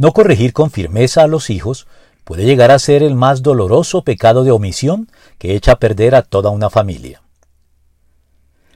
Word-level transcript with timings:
No 0.00 0.12
corregir 0.12 0.54
con 0.54 0.70
firmeza 0.70 1.24
a 1.24 1.26
los 1.26 1.50
hijos 1.50 1.86
puede 2.24 2.46
llegar 2.46 2.70
a 2.70 2.78
ser 2.78 3.02
el 3.02 3.14
más 3.14 3.42
doloroso 3.42 4.02
pecado 4.02 4.44
de 4.44 4.50
omisión 4.50 5.10
que 5.36 5.54
echa 5.54 5.72
a 5.72 5.78
perder 5.78 6.14
a 6.14 6.22
toda 6.22 6.48
una 6.48 6.70
familia. 6.70 7.20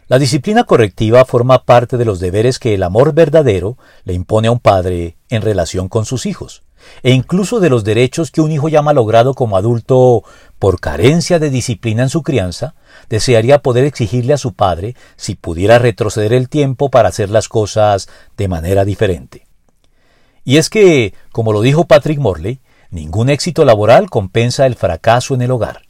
La 0.06 0.18
disciplina 0.18 0.64
correctiva 0.64 1.24
forma 1.24 1.64
parte 1.64 1.96
de 1.96 2.04
los 2.04 2.21
deberes 2.21 2.58
que 2.58 2.74
el 2.74 2.82
amor 2.82 3.14
verdadero 3.14 3.79
le 4.04 4.12
impone 4.12 4.48
a 4.48 4.50
un 4.50 4.58
padre 4.58 5.16
en 5.30 5.40
relación 5.40 5.88
con 5.88 6.04
sus 6.04 6.26
hijos, 6.26 6.63
e 7.03 7.13
incluso 7.13 7.59
de 7.59 7.71
los 7.71 7.85
derechos 7.85 8.31
que 8.31 8.43
un 8.43 8.53
hijo 8.53 8.69
ya 8.69 8.83
malogrado 8.83 9.33
como 9.33 9.56
adulto 9.56 10.25
por 10.59 10.79
carencia 10.79 11.38
de 11.38 11.49
disciplina 11.49 12.03
en 12.03 12.11
su 12.11 12.22
crianza, 12.22 12.75
desearía 13.09 13.63
poder 13.63 13.87
exigirle 13.87 14.35
a 14.35 14.38
su 14.38 14.53
padre 14.53 14.95
si 15.17 15.37
pudiera 15.37 15.79
retroceder 15.79 16.34
el 16.34 16.51
tiempo 16.51 16.91
para 16.91 17.09
hacer 17.09 17.30
las 17.30 17.48
cosas 17.48 18.11
de 18.37 18.47
manera 18.47 18.84
diferente. 18.84 19.44
Y 20.45 20.59
es 20.59 20.69
que, 20.70 21.15
como 21.33 21.52
lo 21.52 21.62
dijo 21.62 21.84
Patrick 21.84 22.18
Morley, 22.18 22.60
ningún 22.91 23.30
éxito 23.30 23.64
laboral 23.64 24.10
compensa 24.10 24.66
el 24.66 24.77
fracaso 24.77 25.34
en 25.34 25.42
el 25.42 25.51
hogar, 25.51 25.82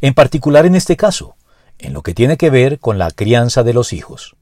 en 0.00 0.14
particular 0.14 0.66
en 0.66 0.74
este 0.74 0.96
caso, 0.96 1.36
en 1.78 1.92
lo 1.92 2.02
que 2.02 2.14
tiene 2.14 2.36
que 2.36 2.50
ver 2.50 2.78
con 2.78 2.98
la 2.98 3.10
crianza 3.10 3.62
de 3.62 3.72
los 3.72 3.92
hijos. 3.92 4.36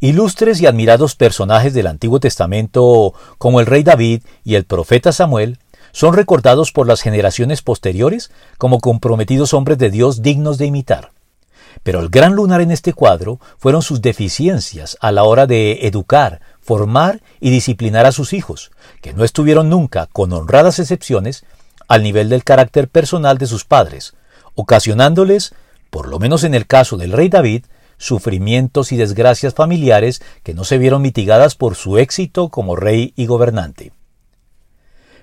Ilustres 0.00 0.60
y 0.60 0.66
admirados 0.66 1.14
personajes 1.14 1.72
del 1.72 1.86
Antiguo 1.86 2.20
Testamento 2.20 3.14
como 3.38 3.60
el 3.60 3.66
rey 3.66 3.84
David 3.84 4.22
y 4.42 4.56
el 4.56 4.64
profeta 4.64 5.12
Samuel 5.12 5.58
son 5.92 6.12
recordados 6.14 6.72
por 6.72 6.88
las 6.88 7.00
generaciones 7.00 7.62
posteriores 7.62 8.30
como 8.58 8.80
comprometidos 8.80 9.54
hombres 9.54 9.78
de 9.78 9.90
Dios 9.90 10.20
dignos 10.20 10.58
de 10.58 10.66
imitar. 10.66 11.12
Pero 11.82 12.00
el 12.00 12.08
gran 12.08 12.34
lunar 12.34 12.60
en 12.60 12.70
este 12.70 12.92
cuadro 12.92 13.40
fueron 13.58 13.82
sus 13.82 14.02
deficiencias 14.02 14.96
a 15.00 15.12
la 15.12 15.24
hora 15.24 15.46
de 15.46 15.86
educar, 15.86 16.40
formar 16.64 17.20
y 17.40 17.50
disciplinar 17.50 18.06
a 18.06 18.12
sus 18.12 18.32
hijos, 18.32 18.70
que 19.02 19.12
no 19.12 19.24
estuvieron 19.24 19.68
nunca, 19.68 20.08
con 20.12 20.32
honradas 20.32 20.78
excepciones, 20.78 21.44
al 21.86 22.02
nivel 22.02 22.28
del 22.28 22.44
carácter 22.44 22.88
personal 22.88 23.38
de 23.38 23.46
sus 23.46 23.64
padres, 23.64 24.14
ocasionándoles 24.54 25.54
por 25.94 26.08
lo 26.08 26.18
menos 26.18 26.42
en 26.42 26.54
el 26.54 26.66
caso 26.66 26.96
del 26.96 27.12
rey 27.12 27.28
David, 27.28 27.66
sufrimientos 27.98 28.90
y 28.90 28.96
desgracias 28.96 29.54
familiares 29.54 30.20
que 30.42 30.52
no 30.52 30.64
se 30.64 30.76
vieron 30.76 31.02
mitigadas 31.02 31.54
por 31.54 31.76
su 31.76 31.98
éxito 31.98 32.48
como 32.48 32.74
rey 32.74 33.12
y 33.14 33.26
gobernante. 33.26 33.92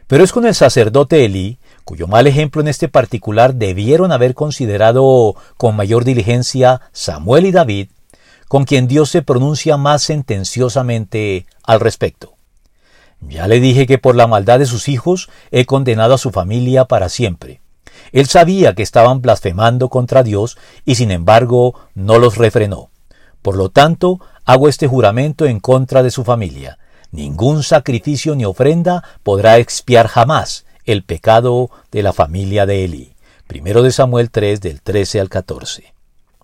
Pero 0.07 0.23
es 0.23 0.31
con 0.31 0.45
el 0.45 0.55
sacerdote 0.55 1.25
Elí, 1.25 1.59
cuyo 1.83 2.07
mal 2.07 2.25
ejemplo 2.25 2.61
en 2.61 2.69
este 2.69 2.87
particular 2.87 3.55
debieron 3.55 4.13
haber 4.13 4.33
considerado 4.33 5.35
con 5.57 5.75
mayor 5.75 6.05
diligencia 6.05 6.79
Samuel 6.93 7.47
y 7.47 7.51
David, 7.51 7.89
con 8.51 8.65
quien 8.65 8.89
Dios 8.89 9.09
se 9.09 9.21
pronuncia 9.21 9.77
más 9.77 10.03
sentenciosamente 10.03 11.45
al 11.63 11.79
respecto. 11.79 12.33
Ya 13.21 13.47
le 13.47 13.61
dije 13.61 13.87
que 13.87 13.97
por 13.97 14.17
la 14.17 14.27
maldad 14.27 14.59
de 14.59 14.65
sus 14.65 14.89
hijos 14.89 15.29
he 15.51 15.65
condenado 15.65 16.15
a 16.15 16.17
su 16.17 16.31
familia 16.31 16.83
para 16.83 17.07
siempre. 17.07 17.61
Él 18.11 18.27
sabía 18.27 18.75
que 18.75 18.83
estaban 18.83 19.21
blasfemando 19.21 19.87
contra 19.87 20.21
Dios 20.21 20.57
y 20.83 20.95
sin 20.95 21.11
embargo 21.11 21.75
no 21.95 22.19
los 22.19 22.35
refrenó. 22.35 22.89
Por 23.41 23.55
lo 23.55 23.69
tanto, 23.69 24.19
hago 24.43 24.67
este 24.67 24.85
juramento 24.85 25.45
en 25.45 25.61
contra 25.61 26.03
de 26.03 26.11
su 26.11 26.25
familia. 26.25 26.77
Ningún 27.11 27.63
sacrificio 27.63 28.35
ni 28.35 28.43
ofrenda 28.43 29.01
podrá 29.23 29.59
expiar 29.59 30.07
jamás 30.07 30.65
el 30.83 31.03
pecado 31.03 31.69
de 31.89 32.03
la 32.03 32.11
familia 32.11 32.65
de 32.65 32.83
Eli. 32.83 33.13
Primero 33.47 33.81
de 33.81 33.93
Samuel 33.93 34.29
3 34.29 34.59
del 34.59 34.81
13 34.81 35.21
al 35.21 35.29
14. 35.29 36.00